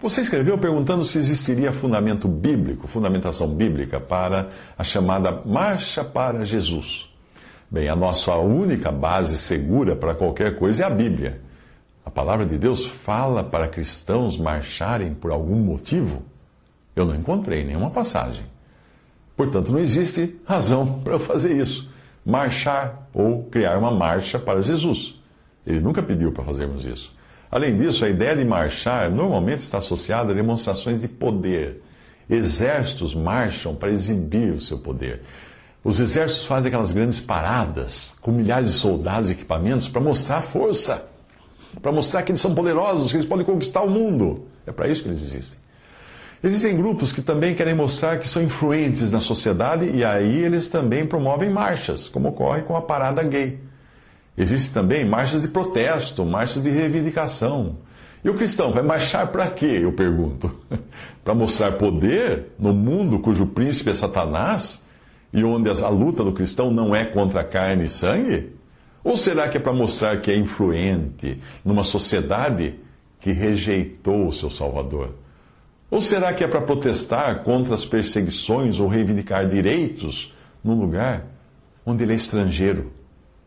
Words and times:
Você 0.00 0.20
escreveu 0.20 0.58
perguntando 0.58 1.04
se 1.04 1.16
existiria 1.18 1.72
fundamento 1.72 2.28
bíblico, 2.28 2.86
fundamentação 2.86 3.48
bíblica 3.48 3.98
para 3.98 4.50
a 4.76 4.84
chamada 4.84 5.42
Marcha 5.46 6.04
para 6.04 6.44
Jesus. 6.44 7.10
Bem, 7.70 7.88
a 7.88 7.96
nossa 7.96 8.34
única 8.36 8.92
base 8.92 9.38
segura 9.38 9.96
para 9.96 10.14
qualquer 10.14 10.58
coisa 10.58 10.82
é 10.82 10.86
a 10.86 10.90
Bíblia. 10.90 11.40
A 12.04 12.10
palavra 12.10 12.44
de 12.44 12.58
Deus 12.58 12.84
fala 12.86 13.42
para 13.42 13.66
cristãos 13.66 14.36
marcharem 14.36 15.14
por 15.14 15.32
algum 15.32 15.56
motivo? 15.56 16.22
Eu 16.94 17.06
não 17.06 17.14
encontrei 17.14 17.64
nenhuma 17.64 17.90
passagem. 17.90 18.44
Portanto, 19.36 19.72
não 19.72 19.80
existe 19.80 20.38
razão 20.44 21.00
para 21.00 21.18
fazer 21.18 21.56
isso. 21.56 21.90
Marchar 22.24 23.08
ou 23.12 23.44
criar 23.44 23.78
uma 23.78 23.90
marcha 23.90 24.38
para 24.38 24.62
Jesus. 24.62 25.18
Ele 25.66 25.80
nunca 25.80 26.02
pediu 26.02 26.30
para 26.30 26.44
fazermos 26.44 26.84
isso. 26.84 27.12
Além 27.54 27.76
disso, 27.76 28.04
a 28.04 28.08
ideia 28.08 28.34
de 28.34 28.44
marchar 28.44 29.08
normalmente 29.12 29.60
está 29.60 29.78
associada 29.78 30.32
a 30.32 30.34
demonstrações 30.34 31.00
de 31.00 31.06
poder. 31.06 31.80
Exércitos 32.28 33.14
marcham 33.14 33.76
para 33.76 33.92
exibir 33.92 34.50
o 34.54 34.60
seu 34.60 34.78
poder. 34.78 35.22
Os 35.84 36.00
exércitos 36.00 36.46
fazem 36.46 36.68
aquelas 36.68 36.90
grandes 36.90 37.20
paradas 37.20 38.16
com 38.20 38.32
milhares 38.32 38.72
de 38.72 38.74
soldados 38.74 39.28
e 39.28 39.34
equipamentos 39.34 39.86
para 39.86 40.00
mostrar 40.00 40.42
força, 40.42 41.08
para 41.80 41.92
mostrar 41.92 42.24
que 42.24 42.32
eles 42.32 42.40
são 42.40 42.56
poderosos, 42.56 43.12
que 43.12 43.18
eles 43.18 43.26
podem 43.26 43.46
conquistar 43.46 43.82
o 43.82 43.88
mundo. 43.88 44.48
É 44.66 44.72
para 44.72 44.88
isso 44.88 45.04
que 45.04 45.08
eles 45.08 45.22
existem. 45.22 45.56
Existem 46.42 46.76
grupos 46.76 47.12
que 47.12 47.22
também 47.22 47.54
querem 47.54 47.72
mostrar 47.72 48.18
que 48.18 48.28
são 48.28 48.42
influentes 48.42 49.12
na 49.12 49.20
sociedade 49.20 49.88
e 49.94 50.04
aí 50.04 50.42
eles 50.42 50.68
também 50.68 51.06
promovem 51.06 51.50
marchas, 51.50 52.08
como 52.08 52.30
ocorre 52.30 52.62
com 52.62 52.76
a 52.76 52.82
parada 52.82 53.22
gay. 53.22 53.60
Existem 54.36 54.82
também 54.82 55.04
marchas 55.04 55.42
de 55.42 55.48
protesto, 55.48 56.24
marchas 56.24 56.62
de 56.62 56.70
reivindicação. 56.70 57.76
E 58.24 58.28
o 58.28 58.34
cristão 58.34 58.72
vai 58.72 58.82
marchar 58.82 59.28
para 59.28 59.48
quê? 59.50 59.80
Eu 59.82 59.92
pergunto. 59.92 60.50
para 61.22 61.34
mostrar 61.34 61.72
poder 61.72 62.52
no 62.58 62.72
mundo 62.72 63.18
cujo 63.18 63.46
príncipe 63.46 63.90
é 63.90 63.94
Satanás 63.94 64.82
e 65.32 65.44
onde 65.44 65.68
a 65.68 65.88
luta 65.88 66.24
do 66.24 66.32
cristão 66.32 66.70
não 66.70 66.94
é 66.94 67.04
contra 67.04 67.44
carne 67.44 67.84
e 67.84 67.88
sangue? 67.88 68.52
Ou 69.02 69.16
será 69.16 69.48
que 69.48 69.58
é 69.58 69.60
para 69.60 69.72
mostrar 69.72 70.20
que 70.20 70.30
é 70.30 70.36
influente 70.36 71.38
numa 71.64 71.84
sociedade 71.84 72.74
que 73.20 73.32
rejeitou 73.32 74.26
o 74.26 74.32
seu 74.32 74.50
Salvador? 74.50 75.10
Ou 75.90 76.00
será 76.00 76.32
que 76.32 76.42
é 76.42 76.48
para 76.48 76.62
protestar 76.62 77.44
contra 77.44 77.74
as 77.74 77.84
perseguições 77.84 78.80
ou 78.80 78.88
reivindicar 78.88 79.46
direitos 79.46 80.32
num 80.62 80.80
lugar 80.80 81.26
onde 81.84 82.02
ele 82.02 82.14
é 82.14 82.16
estrangeiro? 82.16 82.90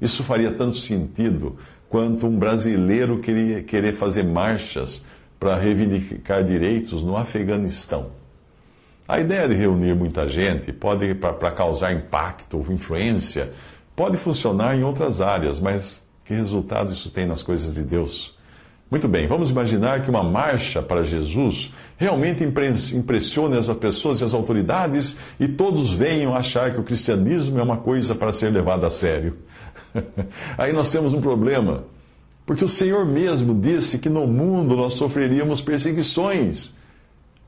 Isso 0.00 0.22
faria 0.22 0.50
tanto 0.50 0.76
sentido 0.76 1.56
quanto 1.88 2.26
um 2.26 2.38
brasileiro 2.38 3.18
queria, 3.18 3.62
querer 3.62 3.92
fazer 3.92 4.22
marchas 4.22 5.04
para 5.38 5.56
reivindicar 5.56 6.44
direitos 6.44 7.02
no 7.02 7.16
Afeganistão. 7.16 8.10
A 9.08 9.18
ideia 9.18 9.48
de 9.48 9.54
reunir 9.54 9.94
muita 9.94 10.28
gente 10.28 10.72
pode, 10.72 11.14
para 11.14 11.50
causar 11.50 11.92
impacto 11.92 12.58
ou 12.58 12.72
influência, 12.72 13.50
pode 13.96 14.16
funcionar 14.16 14.76
em 14.76 14.84
outras 14.84 15.20
áreas, 15.20 15.58
mas 15.58 16.06
que 16.24 16.32
resultado 16.32 16.92
isso 16.92 17.10
tem 17.10 17.26
nas 17.26 17.42
coisas 17.42 17.74
de 17.74 17.82
Deus? 17.82 18.38
Muito 18.90 19.08
bem, 19.08 19.26
vamos 19.26 19.50
imaginar 19.50 20.02
que 20.02 20.10
uma 20.10 20.22
marcha 20.22 20.80
para 20.82 21.02
Jesus 21.02 21.72
realmente 21.96 22.44
impressione 22.44 23.56
as 23.56 23.68
pessoas 23.70 24.20
e 24.20 24.24
as 24.24 24.34
autoridades 24.34 25.18
e 25.38 25.46
todos 25.46 25.92
venham 25.92 26.34
achar 26.34 26.72
que 26.72 26.80
o 26.80 26.82
cristianismo 26.82 27.58
é 27.58 27.62
uma 27.62 27.76
coisa 27.76 28.14
para 28.14 28.32
ser 28.32 28.50
levada 28.50 28.86
a 28.86 28.90
sério. 28.90 29.36
Aí 30.56 30.72
nós 30.72 30.90
temos 30.90 31.12
um 31.12 31.20
problema, 31.20 31.84
porque 32.46 32.64
o 32.64 32.68
Senhor 32.68 33.04
mesmo 33.06 33.54
disse 33.54 33.98
que 33.98 34.08
no 34.08 34.26
mundo 34.26 34.76
nós 34.76 34.94
sofreríamos 34.94 35.60
perseguições, 35.60 36.74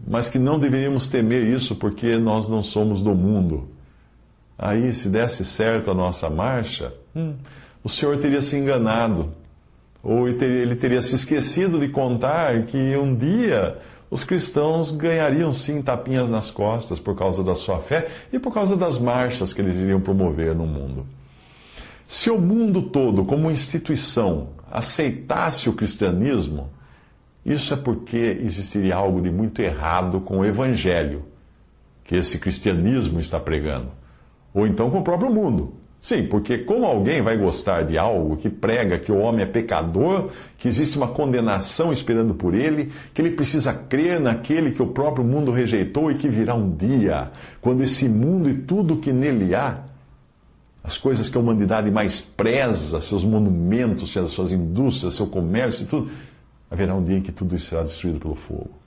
mas 0.06 0.28
que 0.28 0.38
não 0.38 0.58
deveríamos 0.58 1.08
temer 1.08 1.46
isso 1.46 1.76
porque 1.76 2.16
nós 2.18 2.48
não 2.48 2.62
somos 2.62 3.02
do 3.02 3.14
mundo. 3.14 3.68
Aí, 4.58 4.92
se 4.92 5.08
desse 5.08 5.44
certo 5.44 5.90
a 5.90 5.94
nossa 5.94 6.28
marcha, 6.30 6.92
hum, 7.16 7.34
o 7.82 7.88
Senhor 7.88 8.16
teria 8.18 8.40
se 8.40 8.56
enganado, 8.56 9.32
ou 10.02 10.28
ele 10.28 10.74
teria 10.76 11.00
se 11.00 11.14
esquecido 11.14 11.78
de 11.78 11.88
contar 11.88 12.62
que 12.64 12.96
um 12.96 13.14
dia 13.14 13.78
os 14.10 14.24
cristãos 14.24 14.90
ganhariam 14.90 15.54
sim 15.54 15.80
tapinhas 15.80 16.30
nas 16.30 16.50
costas 16.50 17.00
por 17.00 17.16
causa 17.16 17.42
da 17.42 17.54
sua 17.54 17.78
fé 17.78 18.08
e 18.32 18.38
por 18.38 18.52
causa 18.52 18.76
das 18.76 18.98
marchas 18.98 19.52
que 19.52 19.60
eles 19.62 19.80
iriam 19.80 20.00
promover 20.00 20.54
no 20.54 20.66
mundo. 20.66 21.06
Se 22.06 22.30
o 22.30 22.38
mundo 22.38 22.82
todo, 22.82 23.24
como 23.24 23.50
instituição, 23.50 24.48
aceitasse 24.70 25.68
o 25.68 25.72
cristianismo, 25.72 26.70
isso 27.44 27.74
é 27.74 27.76
porque 27.76 28.38
existiria 28.42 28.94
algo 28.94 29.20
de 29.20 29.30
muito 29.30 29.60
errado 29.60 30.20
com 30.20 30.38
o 30.38 30.44
evangelho 30.44 31.24
que 32.04 32.16
esse 32.16 32.38
cristianismo 32.38 33.20
está 33.20 33.38
pregando, 33.38 33.88
ou 34.52 34.66
então 34.66 34.90
com 34.90 34.98
o 34.98 35.04
próprio 35.04 35.32
mundo. 35.32 35.74
Sim, 36.00 36.26
porque 36.26 36.58
como 36.58 36.84
alguém 36.84 37.22
vai 37.22 37.36
gostar 37.36 37.82
de 37.82 37.96
algo 37.96 38.36
que 38.36 38.50
prega 38.50 38.98
que 38.98 39.12
o 39.12 39.18
homem 39.18 39.42
é 39.42 39.46
pecador, 39.46 40.30
que 40.58 40.66
existe 40.66 40.96
uma 40.96 41.06
condenação 41.06 41.92
esperando 41.92 42.34
por 42.34 42.54
ele, 42.54 42.90
que 43.14 43.22
ele 43.22 43.30
precisa 43.30 43.72
crer 43.72 44.18
naquele 44.18 44.72
que 44.72 44.82
o 44.82 44.88
próprio 44.88 45.24
mundo 45.24 45.52
rejeitou 45.52 46.10
e 46.10 46.16
que 46.16 46.28
virá 46.28 46.56
um 46.56 46.74
dia, 46.74 47.30
quando 47.60 47.84
esse 47.84 48.08
mundo 48.08 48.50
e 48.50 48.54
tudo 48.54 48.96
que 48.96 49.12
nele 49.12 49.54
há, 49.54 49.84
as 50.84 50.98
coisas 50.98 51.28
que 51.28 51.36
a 51.36 51.40
humanidade 51.40 51.90
mais 51.90 52.20
preza, 52.20 53.00
seus 53.00 53.22
monumentos, 53.22 54.16
suas 54.28 54.50
indústrias, 54.50 55.14
seu 55.14 55.26
comércio 55.26 55.84
e 55.84 55.86
tudo, 55.86 56.10
haverá 56.70 56.94
um 56.94 57.04
dia 57.04 57.18
em 57.18 57.20
que 57.20 57.30
tudo 57.30 57.54
isso 57.54 57.66
será 57.66 57.82
destruído 57.82 58.18
pelo 58.18 58.34
fogo. 58.34 58.82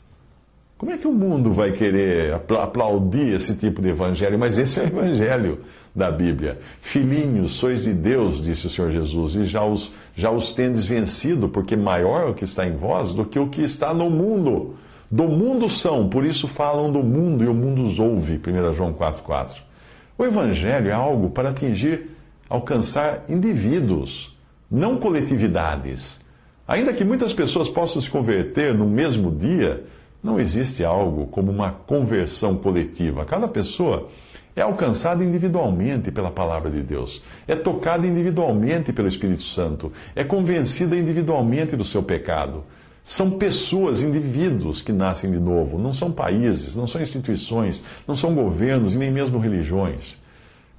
Como 0.77 0.91
é 0.91 0.97
que 0.97 1.07
o 1.07 1.11
mundo 1.13 1.53
vai 1.53 1.71
querer 1.71 2.33
aplaudir 2.33 3.33
esse 3.33 3.55
tipo 3.55 3.81
de 3.81 3.89
evangelho? 3.89 4.37
Mas 4.37 4.57
esse 4.57 4.77
é 4.77 4.83
o 4.83 4.87
evangelho 4.87 5.59
da 5.95 6.11
Bíblia. 6.11 6.59
Filhinhos, 6.81 7.53
sois 7.53 7.83
de 7.83 7.93
Deus, 7.93 8.43
disse 8.43 8.67
o 8.67 8.69
Senhor 8.69 8.91
Jesus, 8.91 9.35
e 9.35 9.45
já 9.45 9.63
os, 9.63 9.93
já 10.13 10.29
os 10.29 10.51
tendes 10.51 10.83
vencido, 10.85 11.47
porque 11.47 11.77
maior 11.77 12.27
é 12.27 12.29
o 12.29 12.33
que 12.33 12.43
está 12.43 12.67
em 12.67 12.75
vós 12.75 13.13
do 13.13 13.23
que 13.23 13.39
o 13.39 13.47
que 13.47 13.61
está 13.61 13.93
no 13.93 14.09
mundo. 14.09 14.75
Do 15.09 15.29
mundo 15.29 15.69
são, 15.69 16.09
por 16.09 16.25
isso 16.25 16.45
falam 16.45 16.91
do 16.91 17.01
mundo 17.01 17.41
e 17.41 17.47
o 17.47 17.53
mundo 17.53 17.81
os 17.83 17.97
ouve. 17.97 18.33
1 18.37 18.73
João 18.73 18.93
4,4. 18.93 19.61
O 20.17 20.23
evangelho 20.23 20.87
é 20.87 20.93
algo 20.93 21.29
para 21.29 21.49
atingir, 21.49 22.09
alcançar 22.49 23.25
indivíduos, 23.27 24.37
não 24.71 24.97
coletividades. 24.97 26.23
Ainda 26.65 26.93
que 26.93 27.03
muitas 27.03 27.33
pessoas 27.33 27.67
possam 27.67 28.01
se 28.01 28.09
converter 28.09 28.73
no 28.73 28.87
mesmo 28.87 29.29
dia, 29.29 29.83
não 30.23 30.39
existe 30.39 30.85
algo 30.85 31.27
como 31.27 31.51
uma 31.51 31.71
conversão 31.71 32.55
coletiva. 32.55 33.25
Cada 33.25 33.47
pessoa 33.47 34.09
é 34.55 34.61
alcançada 34.61 35.21
individualmente 35.21 36.09
pela 36.11 36.31
palavra 36.31 36.71
de 36.71 36.81
Deus, 36.81 37.21
é 37.45 37.55
tocada 37.55 38.07
individualmente 38.07 38.93
pelo 38.93 39.09
Espírito 39.09 39.43
Santo, 39.43 39.91
é 40.15 40.23
convencida 40.23 40.95
individualmente 40.95 41.75
do 41.75 41.83
seu 41.83 42.01
pecado. 42.01 42.63
São 43.07 43.37
pessoas, 43.37 44.01
indivíduos 44.01 44.81
que 44.81 44.91
nascem 44.91 45.29
de 45.29 45.37
novo, 45.37 45.77
não 45.77 45.93
são 45.93 46.11
países, 46.11 46.75
não 46.75 46.87
são 46.87 46.99
instituições, 46.99 47.83
não 48.07 48.17
são 48.17 48.33
governos 48.33 48.95
e 48.95 48.97
nem 48.97 49.11
mesmo 49.11 49.37
religiões. 49.37 50.17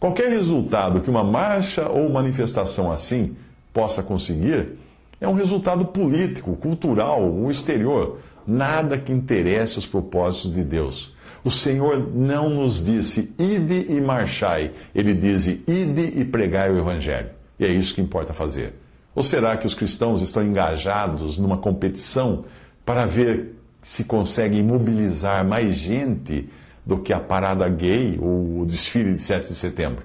Qualquer 0.00 0.28
resultado 0.28 1.00
que 1.00 1.08
uma 1.08 1.22
marcha 1.22 1.88
ou 1.88 2.10
manifestação 2.10 2.90
assim 2.90 3.36
possa 3.72 4.02
conseguir 4.02 4.76
é 5.20 5.28
um 5.28 5.34
resultado 5.34 5.86
político, 5.86 6.56
cultural, 6.56 7.22
ou 7.22 7.48
exterior, 7.48 8.18
nada 8.44 8.98
que 8.98 9.12
interesse 9.12 9.78
os 9.78 9.86
propósitos 9.86 10.50
de 10.50 10.64
Deus. 10.64 11.14
O 11.44 11.50
Senhor 11.50 12.10
não 12.12 12.50
nos 12.50 12.84
disse, 12.84 13.32
ide 13.38 13.86
e 13.88 14.00
marchai. 14.00 14.72
Ele 14.92 15.14
diz, 15.14 15.46
ide 15.46 16.12
e 16.16 16.24
pregai 16.24 16.72
o 16.72 16.78
Evangelho. 16.78 17.30
E 17.56 17.64
é 17.64 17.68
isso 17.68 17.94
que 17.94 18.02
importa 18.02 18.34
fazer. 18.34 18.74
Ou 19.16 19.22
será 19.22 19.56
que 19.56 19.66
os 19.66 19.74
cristãos 19.74 20.20
estão 20.20 20.44
engajados 20.44 21.38
numa 21.38 21.56
competição 21.56 22.44
para 22.84 23.06
ver 23.06 23.56
se 23.80 24.04
conseguem 24.04 24.62
mobilizar 24.62 25.42
mais 25.42 25.74
gente 25.74 26.50
do 26.84 26.98
que 26.98 27.14
a 27.14 27.18
parada 27.18 27.66
gay 27.66 28.18
ou 28.20 28.60
o 28.60 28.66
desfile 28.66 29.14
de 29.14 29.22
7 29.22 29.48
de 29.48 29.54
setembro. 29.54 30.04